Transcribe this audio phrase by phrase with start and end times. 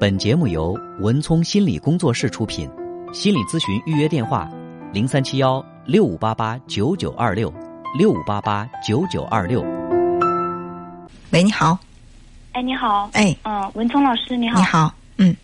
[0.00, 2.66] 本节目由文聪心理工作室出品，
[3.12, 4.50] 心理咨询预约电话：
[4.94, 7.52] 零三七幺六五八八九九二六
[7.98, 9.60] 六五八八九九二六。
[11.32, 11.78] 喂，你好。
[12.52, 13.10] 哎，你好。
[13.12, 14.58] 哎，嗯，文聪老师，你好。
[14.58, 14.94] 你好。
[15.18, 15.36] 嗯，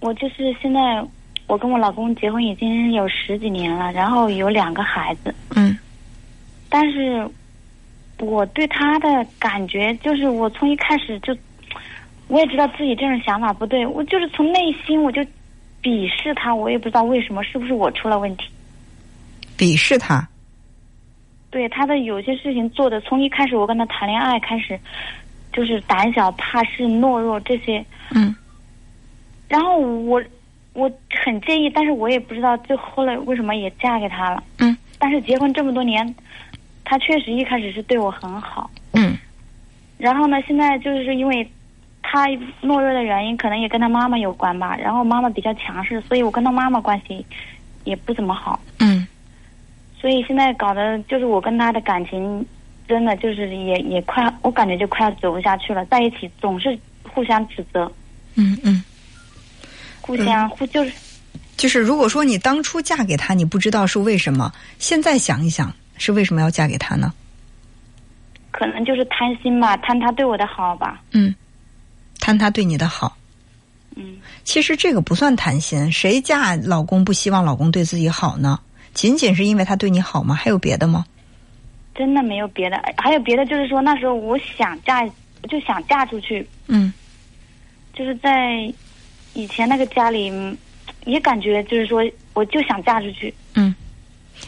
[0.00, 0.80] 我就是现在，
[1.46, 5.32] 我跟我老公结婚已经有十几年了，然后有两个孩子。
[5.54, 5.78] 嗯。
[6.68, 7.24] 但是，
[8.18, 11.32] 我对他的感觉就是，我从一开始就。
[12.32, 15.20] 我也知道自己这种想法不对，我就是从内心我就
[15.82, 18.46] 鄙视他，我也不知道为什么，是不是我出了问题？
[19.58, 20.26] 鄙视他？
[21.50, 24.80] 对他的有些事情做的，从一开始我跟他谈恋爱开始，
[25.52, 27.84] 就是胆小怕事、懦弱这些。
[28.14, 28.34] 嗯。
[29.46, 30.22] 然后我
[30.72, 30.90] 我
[31.22, 34.42] 很介意，但是我也不知道最后来为什么也嫁给他了。
[34.58, 34.74] 嗯。
[34.98, 36.14] 但是结婚这么多年，
[36.82, 38.70] 他确实一开始是对我很好。
[38.92, 39.18] 嗯。
[39.98, 41.46] 然后呢，现在就是因为。
[42.12, 42.28] 他
[42.60, 47.24] 懦弱的原因可能也跟他妈妈有关吧，然后妈妈比较强势，所以我跟他妈妈关系
[47.84, 48.60] 也不怎么好。
[48.80, 49.08] 嗯，
[49.98, 52.46] 所以现在搞得就是我跟他的感情
[52.86, 57.90] 真的就是也也快，我感觉就快要走不下去了，在一起总是互相指责。
[58.34, 58.84] 嗯嗯，
[60.02, 60.92] 互相互就是
[61.56, 67.10] 就是，如果说你当初嫁给他，你不知道是为什么，现在想一想，是为什么要嫁给他呢？
[68.50, 71.00] 可能就是贪心吧，贪他对我的好吧。
[71.12, 71.34] 嗯。
[72.22, 73.16] 贪他对你的好，
[73.96, 75.90] 嗯，其实这个不算贪心。
[75.90, 78.60] 谁嫁老公不希望老公对自己好呢？
[78.94, 80.32] 仅仅是因为他对你好吗？
[80.32, 81.04] 还有别的吗？
[81.96, 85.04] 真的没有别的，还有别的，就是说那时候我想嫁，
[85.50, 86.46] 就想嫁出去。
[86.68, 86.92] 嗯，
[87.92, 88.72] 就是在
[89.34, 90.32] 以前那个家里，
[91.04, 93.34] 也感觉就是说，我就想嫁出去。
[93.56, 93.74] 嗯，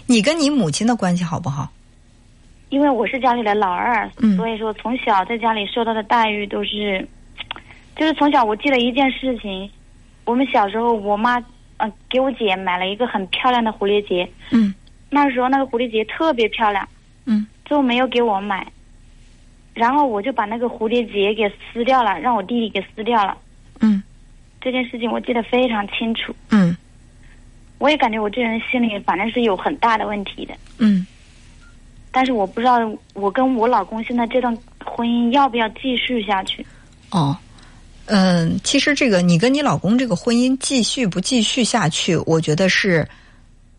[0.07, 1.69] 你跟你母亲的关系好不好？
[2.69, 7.05] 因为我是家里的老二，嗯，所以说从小在家里受到的待遇都是。
[7.97, 9.71] 就是从小我记得一件事情，
[10.25, 11.39] 我们小时候我妈
[11.77, 14.75] 嗯给我姐买了一个很漂亮的蝴蝶结，嗯，
[15.11, 16.89] 那时候那个蝴蝶结特别漂亮，
[17.27, 18.67] 嗯，最后没有给我买，
[19.75, 23.37] 然后我就把那个蝴蝶结给撕掉了，让我弟弟给撕掉了，
[23.81, 24.03] 嗯，
[24.61, 26.77] 这件事情我记得非常清楚，嗯，
[27.79, 31.07] 我也感觉我这人心里反正是有很大的问题的，嗯，
[32.11, 32.79] 但是我不知道
[33.15, 36.67] 我跟我老公现在这段婚姻要不要继续下去，
[37.11, 37.37] 哦。
[38.07, 43.09] 嗯，其实这个你跟你老公这个婚姻继续不继续下去，我觉得是，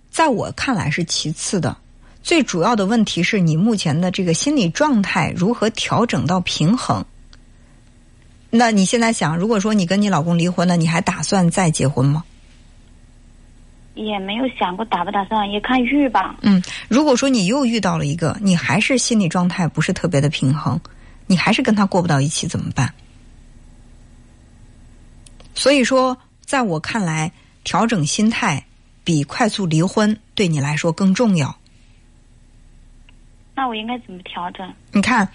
[0.09, 1.75] 在我看来是其次的。
[2.23, 7.05] 最主要的问题是你目前的这个心理状态如何调整到平衡。
[8.49, 12.23] 那你现在想，如果说你跟你老公离婚了，你还打算再结婚吗？
[13.93, 16.35] 也没有想过打不打算，也看遇吧。
[16.41, 20.79] 嗯，如果说你又遇到了一个，你还是心理状态不是特别的平衡，
[21.27, 22.91] 你还是跟他过不到一起，怎么办？
[25.55, 27.31] 所以说，在我看来，
[27.63, 28.63] 调整心态
[29.03, 31.55] 比快速离婚对你来说更重要。
[33.55, 34.71] 那我应该怎么调整？
[34.91, 35.27] 你看，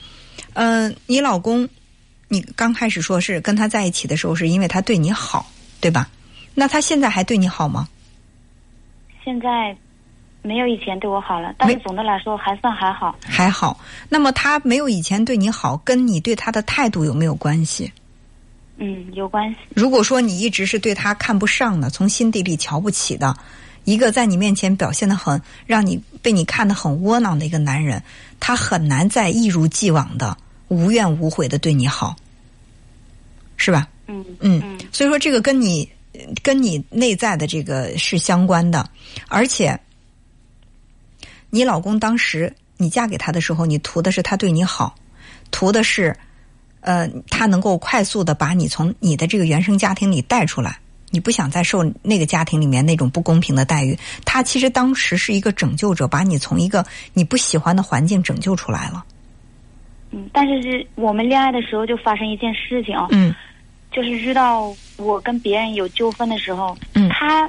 [0.53, 1.69] 嗯，你老公，
[2.29, 6.09] 你刚开始说是跟他在一起的时候，是因为他对你好，对吧？
[6.55, 7.89] 那他现在还对你好吗？
[9.25, 9.75] 现在
[10.43, 13.17] 没有以前对我好了，但是总的来说还算还好。
[13.23, 13.81] 还好。
[14.09, 17.91] 那么他没有以前对你好，跟你对他的态度有没有关系？
[18.83, 19.59] 嗯，有关系。
[19.75, 23.37] 如果说你一直是对他看不上的，从心底里瞧不起的，
[23.85, 28.03] 一个在你面前表现的很让你被你看得很窝囊的一个男人，
[28.41, 30.35] 他很难再一如既往的
[30.69, 32.17] 无怨无悔的对你好，
[33.59, 33.87] 是吧？
[34.07, 34.81] 嗯嗯。
[34.91, 35.87] 所以说，这个跟你
[36.43, 38.89] 跟你内在的这个是相关的，
[39.29, 39.79] 而且
[41.51, 44.95] 你老公当时你嫁给他的时候，你图的是他对你好，
[45.51, 46.17] 图的是。
[46.81, 50.79] 呃，他能够快速的把你从你的这个原生家庭里带出来，
[51.11, 53.99] 你不想再受那个家庭里面那种不公平的待遇。
[54.25, 59.05] 他其实当时是一个拯救者，把你从一个你不喜欢的环境拯救出来了。
[60.11, 63.35] 嗯，但是是我们恋爱的时候就发生一件事情啊，嗯，
[63.93, 67.49] 就是遇到我跟别人有纠纷的时候，嗯，他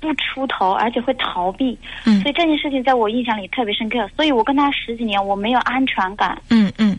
[0.00, 3.96] 不出头，而且会逃避，嗯，所以这件事情在我印象里特别深刻。
[4.16, 6.36] 所以我跟他十几年，我没有安全感。
[6.50, 6.98] 嗯嗯。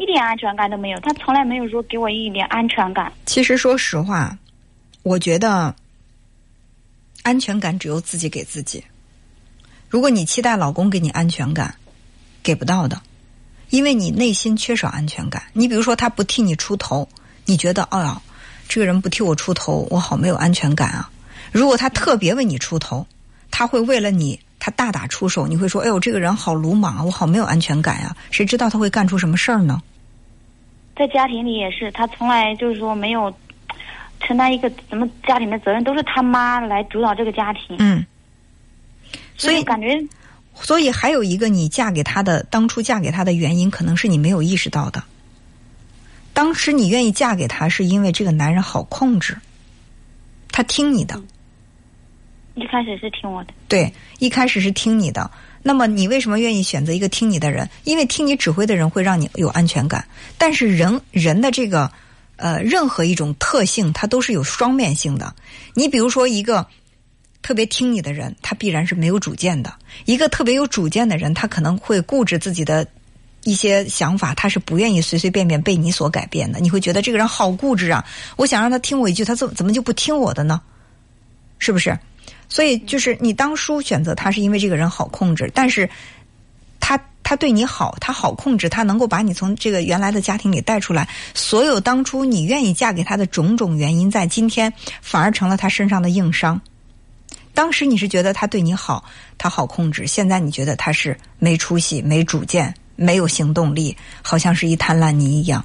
[0.00, 3.12] 一点安全感都没有，他从来没有说给我一点安全感。
[3.26, 4.38] 其实说实话，
[5.02, 5.76] 我觉得
[7.22, 8.82] 安全感只有自己给自己。
[9.90, 11.74] 如果你期待老公给你安全感，
[12.42, 13.02] 给不到的，
[13.68, 15.42] 因为你内心缺少安全感。
[15.52, 17.06] 你比如说，他不替你出头，
[17.44, 18.22] 你觉得，哦呀，
[18.70, 21.10] 这个人不替我出头，我好没有安全感啊。
[21.52, 23.06] 如果他特别为你出头，
[23.50, 24.40] 他会为了你。
[24.60, 29.82] 他大打出手，你会说：“哎呦，这个人好鲁莽啊，我好没有安全感呀！”谁知道他会干出什么事儿呢？
[30.94, 33.34] 在家庭里也是，他从来就是说没有，
[34.20, 37.76] 承担一个什么家庭的责任，都是他妈来主导这个家庭。
[37.78, 38.04] 嗯，
[39.34, 39.98] 所以感觉，
[40.54, 45.02] 所以还有一个，你嫁给他的当初嫁给他的原因，可能是你没有意识到的。
[46.34, 49.38] 当时你愿意嫁给他，是因为这个男人好控制，
[50.52, 51.18] 他听你的。
[52.54, 53.52] 一开始是听我的。
[53.68, 55.30] 对，一开始是听你的。
[55.62, 57.68] 那么你为什么愿意选择一个听你的人？
[57.84, 60.06] 因为听你指挥的人会让你有安全感。
[60.38, 61.90] 但是人人的这个
[62.36, 65.34] 呃任何一种特性，它都是有双面性的。
[65.74, 66.66] 你比如说一个
[67.42, 69.70] 特别听你的人，他必然是没有主见的；
[70.04, 72.86] 一个特别有主见的人，他可能会固执自己的
[73.44, 76.58] 一些想法，他是不愿意随随便便被你所改变的。
[76.58, 78.04] 你会觉得这个人好固执啊！
[78.36, 80.60] 我想让他听我一句，他怎怎么就不听我的呢？
[81.58, 81.98] 是不是？
[82.50, 85.88] 所以，就是你当初选择他，是因为这个人好控制，但是
[86.80, 91.08] 他他对你好，他好控制，他能够把你从这个原来的家庭里带出来。
[91.32, 94.70] 所有当初你愿意嫁给他的种种原因，在今天
[95.00, 96.60] 反而成了他身上的硬伤。
[97.54, 99.04] 当时你是觉得他对你好，
[99.38, 105.64] 他好控制；现在你觉得他是没出息、没主见、没有行动力，好像是一滩烂泥一样。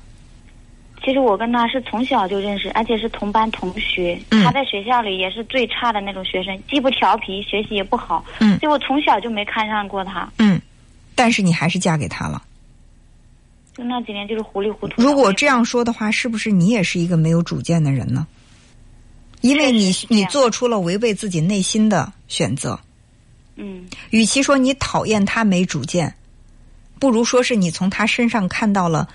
[1.05, 4.19] 其实我跟他是从小就认识，而且是同班同学。
[4.43, 8.25] 他在学校里也是最差的那种学生，既不调皮，学习也不好。
[8.39, 10.27] 嗯，所以我从小就没看上过他。
[10.39, 10.59] 嗯，
[11.13, 12.41] 但是你还是嫁给他了。
[13.77, 14.99] 就那几年就是糊里糊涂。
[14.99, 18.25] 如果这样说的话，是不是你也是一个没有主见的人呢？
[19.41, 22.79] 因为你你做出了违背自己内心的选择。
[23.57, 23.85] 嗯。
[24.09, 26.11] 与其说你讨厌他没主见，
[26.99, 29.07] 不如说是你从他身上看到了。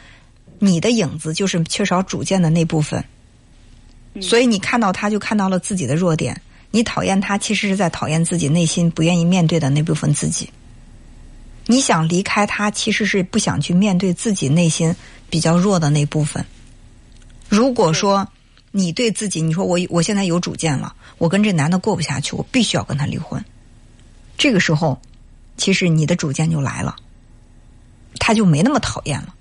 [0.63, 3.03] 你的影子就是缺少主见的那部分，
[4.21, 6.41] 所以你看到他就看到了自己的弱点。
[6.71, 10.49] 你讨厌他，其实是在讨厌自己内心不愿意面对的那部分自己。
[11.67, 14.95] 你想离开他，其实是不想去面对自己内心
[15.29, 16.45] 比较弱的那部分。
[17.49, 18.29] 如果说
[18.71, 23.43] 你对自己，你说我我现在有主见了，我跟这男的过不下去，我必须要跟他离婚。
[24.37, 25.01] 这个时候，
[25.57, 26.95] 其实你的主见就来了，
[28.19, 29.35] 他就没那么讨厌了。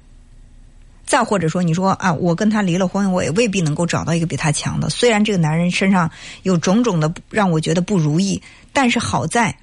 [1.09, 4.91] 再或者说，你说啊，我跟他离了婚，我也未必能够找到一个比他强的。
[4.91, 6.07] 虽然这个男人身上
[6.43, 8.39] 有种种的让我觉得不如意，
[8.71, 9.57] 但是好在，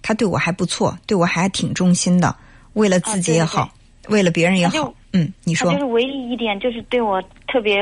[0.00, 2.34] 他对我还不错，对我还挺忠心的。
[2.72, 3.70] 为了自己也好，
[4.08, 5.70] 为了别人也好，嗯，你说。
[5.70, 7.76] 就是唯一一点，就是对我特别，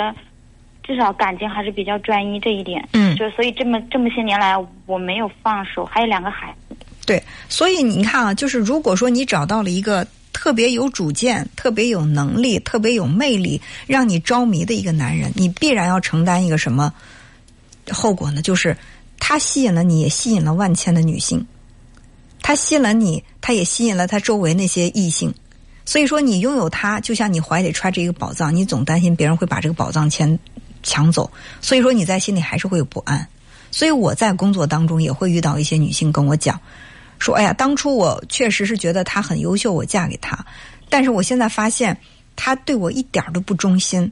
[0.83, 2.89] 至少感情还是比较专一这一点。
[2.93, 6.75] 嗯，就所以这么这么些年来，我没有放手，还有两个孩子。
[7.07, 10.05] 对，所以你看啊，就是如果说你找到了一个。
[10.43, 16.95] 特别有主见、特别有能力、特别有魅力，让你着迷的一个男人，你必然要承担一个什么
[17.91, 18.41] 后果呢？
[18.41, 18.75] 就是
[19.19, 21.47] 他吸引了你，也吸引了万千的女性。
[22.41, 25.35] 他吸引了你，他也吸引了他周围那些异性。
[25.85, 30.39] 所以说，你拥有他，就像你怀里揣着一个宝藏，你总担心别人会把这个宝藏钱
[30.83, 31.31] 抢走。
[31.61, 33.29] 所以说，你在心里还是会有不安。
[33.71, 36.59] 所以我在工作当中也会遇到一些女性跟我讲。
[37.21, 40.37] 说，哎呀，当初我确实是觉得他很优秀，我嫁给他。
[40.89, 41.97] 但是我现在发现，
[42.35, 44.11] 他对我一点都不忠心。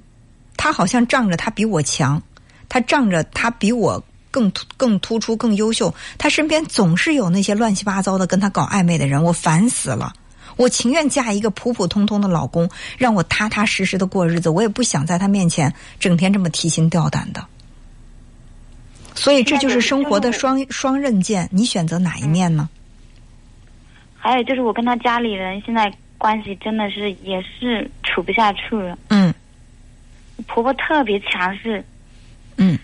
[0.56, 2.22] 他好像仗着他比我强，
[2.68, 5.94] 他仗着他比我更更突出、更优秀。
[6.18, 10.12] 他身边总是有那些乱七八糟的跟他搞暧昧的人，我烦死了。
[10.56, 14.48] 我情愿嫁一个普普通通的老公，让我踏踏实实的过日子。
[14.48, 17.46] 我也不想在他面前整天这么提心吊胆的。
[19.14, 22.68] 所以这就是生活的双双刃剑，你选择哪一面呢？
[24.28, 28.98] 还有就是我跟他家里人现在关系真的是也是处不下去了。
[29.08, 29.32] 嗯。
[30.46, 31.82] 婆婆特别强势。
[32.58, 32.78] 嗯。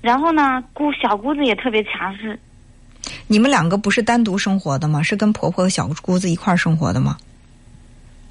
[0.00, 2.38] 然后呢，姑小姑子也特别强势。
[3.26, 5.02] 你们两个不是单独生活的吗？
[5.02, 7.16] 是跟婆婆和小姑子一块儿生活的吗？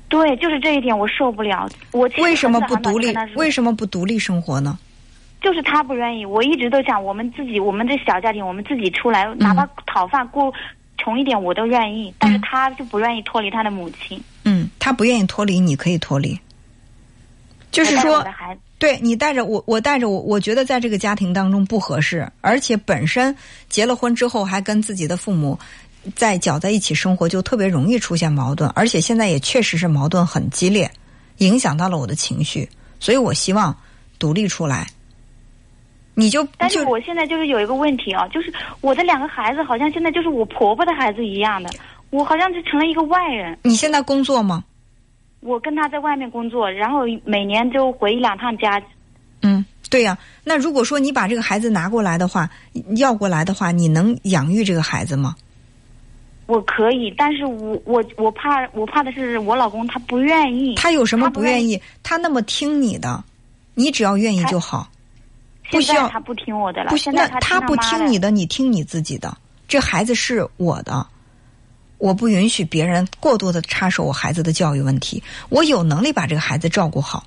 [0.08, 1.70] 对，就是这一点我受不了。
[1.92, 3.14] 我为什么不独立？
[3.36, 4.80] 为什么不独立生活呢？
[5.42, 6.26] 就是他不愿意。
[6.26, 10.54] 我一直都想，我们自己，我们这小家庭，我们自己出来，哪怕讨饭过。
[11.00, 14.22] 穷一点我都愿意，但是他就不愿意脱离他的母亲。
[14.44, 16.38] 嗯，他不愿意脱离，你可以脱离。
[17.72, 18.26] 就是说，
[18.78, 23.36] 对你带着我，我带着我，我觉得在这个家庭当中不合适，而且本身
[23.70, 25.58] 结了婚之后还跟自己的父母
[26.16, 30.90] 在搅在一起生活，就特别容易出现矛盾，而且现在也确实是矛盾很激烈，
[31.38, 32.68] 影响到了我的情绪，
[33.00, 33.76] 所以我希望
[34.18, 34.88] 独立出来。
[36.20, 41.70] 你就，但是我现在就是有一个问题啊，就是我的两个孩子好像现在就是我婆婆的孩子一样的，
[42.10, 43.58] 我好像就成了一个外人。
[43.64, 44.64] 你现在工作吗？
[45.42, 48.82] 我跟他在外面工作，然后每年就回一两趟家。
[49.42, 50.18] 嗯，对呀。
[50.44, 52.50] 那如果说你把这个孩子拿过来的话，
[52.98, 55.34] 要过来的话，你能养育这个孩子吗？
[56.46, 60.76] 我可以，但是我我我怕我怕的是我老公他不愿意。
[60.76, 61.82] 他有什么不愿意？
[62.04, 63.24] 他那么听你的，
[63.76, 64.90] 你只要愿意就好。
[65.72, 69.38] 不需要他不听我的了，不，现在那他不听你的，你听你自己的。
[69.68, 71.06] 这孩子是我的，
[71.98, 75.22] 我不允许别人过多的插手我孩子的教育问题。
[75.50, 77.24] 我有能力把这个孩子照顾好，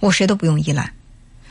[0.00, 0.92] 我谁都不用依赖。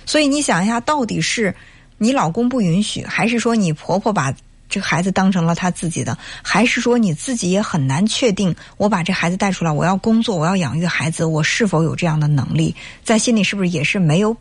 [0.06, 1.56] 所以你想一下，到底是
[1.98, 4.32] 你老公不允许，还是说你婆婆把
[4.70, 12.76] 这个孩子当成了他自己的，还是说你自己也很难确定，我把这孩子带出来，我要工作，我要养育孩子，我是否有这样的能力？
[13.04, 14.38] 在心里是不是也是没有，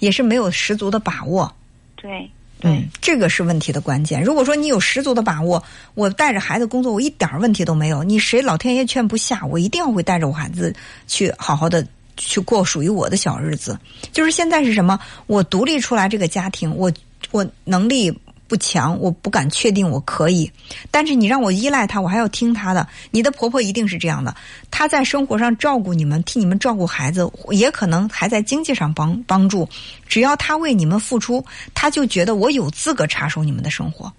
[0.00, 1.50] 也是没有十足的把握？
[1.94, 2.28] 对
[2.58, 4.22] 对、嗯，这个是问题的关键。
[4.22, 5.62] 如果说你有十足的把握，
[5.94, 8.02] 我带着孩子工作，我一点问题都没有。
[8.02, 10.74] 你谁老天爷劝不下，我一定要会带着我孩子
[11.06, 13.78] 去好好的去过属于我的小日子。
[14.12, 14.98] 就是现在是什么？
[15.26, 16.92] 我独立出来这个家庭，我
[17.30, 18.12] 我能力
[18.50, 20.50] 不强，我不敢确定我可以。
[20.90, 22.84] 但是你让我依赖他，我还要听他的。
[23.12, 24.34] 你的婆婆一定是这样的，
[24.72, 29.68] 她在生活上照顾你们，替你们照顾孩子，也可能还在经济上帮帮助。
[30.08, 34.12] 只要她为你们付出，她就觉得我有资格插手你们的生活。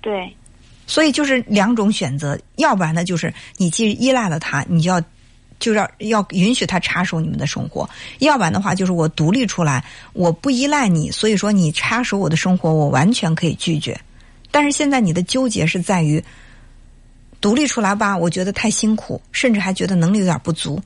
[0.00, 0.34] 对
[0.88, 5.00] 所以就是两种选择，要不然呢，就是你既依赖了他，你就要
[5.58, 13.98] 就要要允许他插手你们的生活；要不然的话，就是我独立出来，我不依赖你，所以说你插手我的生活，我完全可以拒绝。
[14.50, 16.22] 但是现在你的纠结是在于
[17.40, 20.80] 独立出来吧，我觉得太辛苦，甚至还觉得能力有点不足。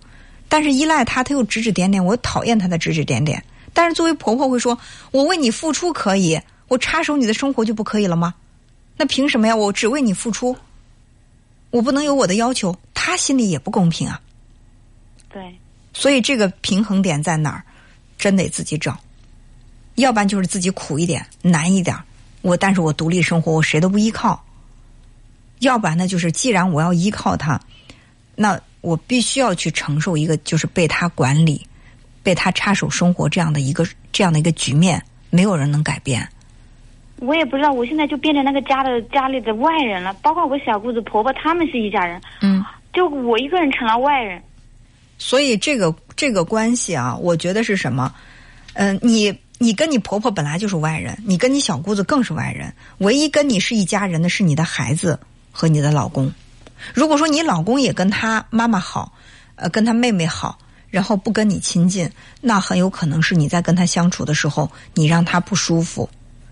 [0.48, 3.42] 但是依赖他，他又指指点点，我讨厌他的指指点点。
[3.72, 4.76] 但是作为婆婆会说，
[5.12, 8.34] 我为你付出可以，我插手你的生活就不可以了吗？
[8.96, 9.54] 那凭什么呀？
[9.54, 10.56] 我只为你付出，
[11.70, 14.20] 我不能有我的要求，他心里也不公平啊。
[15.32, 15.42] 对
[15.92, 17.62] 所以这个平衡点在哪儿，
[18.18, 18.96] 真得自己找。
[19.96, 21.96] 要不然就是自己苦一点、难一点，
[22.42, 24.42] 我但是我独立生活，我谁都不依靠。
[25.58, 27.60] 要不然呢，就是既然我要依靠他，
[28.34, 31.66] 那我必须要去承受一个就是被他管理、
[32.22, 36.26] 被他插手生活这样的一个这样的一个局面，没有人能改变。
[37.16, 44.42] 我也不知道，我现在就变成那个家的家里的外人了，包括我小姑子、婆婆，他们是一家人，嗯，就我一个人成了外人。
[45.20, 48.12] 所以这个这个关系啊，我觉得是什么？
[48.72, 52.72] 嗯、你你跟你婆婆本来就是外人，你跟你小姑子更是外人。
[52.98, 55.20] 唯一跟你是一家人的是你的孩子
[55.52, 56.32] 和你的老公。
[56.94, 59.12] 如果说你老公也跟他妈妈好，
[59.56, 60.58] 呃，跟他妹妹好，
[60.88, 62.10] 然后不跟你亲近，
[62.40, 66.08] 那很有可能是你在跟他相处的时候，你让他不舒服。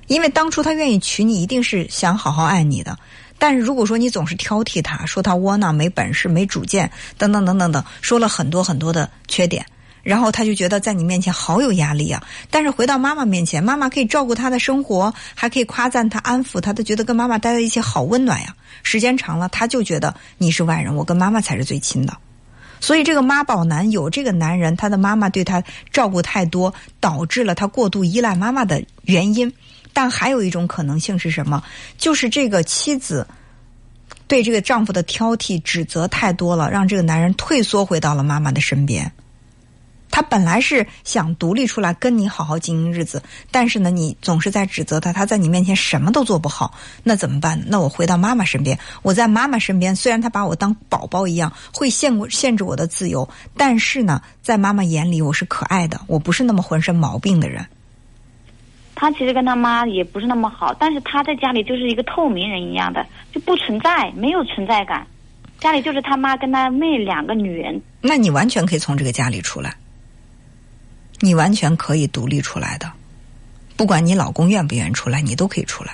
[0.08, 2.98] 因为当初他愿意娶你，一定是想好好爱你的。
[3.38, 9.64] 但是如果说你总是挑剔他，说他窝囊、没本事、没主见，等等等等等，说了很多很多的缺点，
[10.02, 12.22] 然后他就觉得在你面前好有压力啊。
[12.50, 18.54] 但是回到妈妈面前，妈妈可以照顾他的生活，还可以夸赞他、安抚他，他觉得跟妈妈待在一起好温暖呀。
[18.82, 22.16] 时间长了，他就觉得你是外人，我跟妈妈才是最亲的。
[22.80, 29.52] 所以这个妈宝男有这个男人，他的妈妈对他照顾太多，导致了他过度依赖妈妈的原因。
[29.98, 31.60] 但还有一种可能性是什么？
[31.96, 33.26] 就是这个妻子
[34.28, 39.10] 对这个丈夫的挑剔、指责太多了，让这个男人退缩回到了妈妈的身边。
[40.08, 47.60] 他本来是想独立出来跟你好好经营日子，但是呢，你总是在指责他，他在你面前什么都做不好，那怎么办？
[47.66, 57.66] 那我回到妈妈身边，我在妈妈身边，虽然他把我当宝宝一样，会限限制我的自由，但是呢，在妈妈眼里我是可爱的，我不是那么浑身毛病的人。
[59.00, 65.06] 他其实跟他妈也不是那么好，但是他在家里就是一个透明人一样的，就不存在，没有存在感。
[65.60, 69.76] 家里就是他妈跟他妹两个女人，那你完全可以从这个家里出来，
[71.20, 72.90] 你完全可以独立出来的，
[73.76, 75.92] 不管你老公愿不愿意出来，你都可以出来。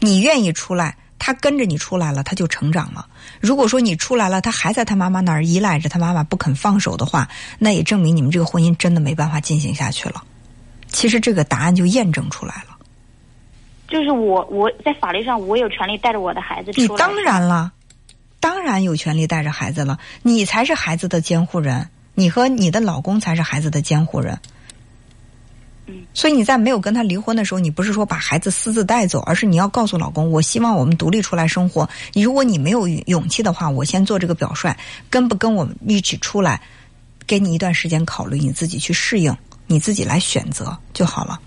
[0.00, 3.06] 你愿意出来，他跟着你出来了，他就成长了。
[3.40, 10.22] 如果说你出来了，他还在他妈妈那儿依赖着，他妈妈不肯放手的话，那也证明你们这个婚姻真的没办法进行下去了。
[10.96, 12.74] 其实这个答案就验证出来了。
[13.86, 16.86] 就是我我在法律上我有权利带着我的孩子出来。
[16.88, 17.70] 你当然了，
[18.40, 24.40] 当然有权利带着孩子了，你才是孩子的监护人，你和你的老公才是孩子的监护人。
[25.84, 31.86] 嗯，所以你在没有跟他离婚的时候，你不是说把孩子私自带走，而是你要告诉老公，我希望我们独立出来生活。
[32.14, 34.74] 你如果你没有勇气的话，我先做这个表率，
[35.10, 36.62] 跟不跟我们一起出来，
[37.26, 39.36] 给你一段时间考虑，你自己去适应，
[39.66, 41.40] 你自己来选择就好了，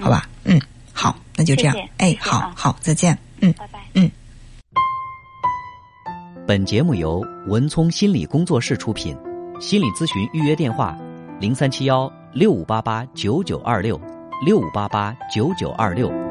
[0.00, 0.28] 好吧？
[0.44, 0.60] 嗯，
[0.92, 1.90] 好，那就这样谢谢。
[1.98, 3.18] 哎谢，谢啊好好，再见。
[3.40, 3.52] 嗯。
[3.54, 3.80] 拜拜。
[3.94, 4.10] 嗯
[6.46, 9.16] 本节目由文聪心理工作室出品，
[9.60, 10.98] 心理咨询预约电话：
[11.38, 14.00] 零三七幺六五八八九九二六
[14.44, 16.29] 六五八八九九二六。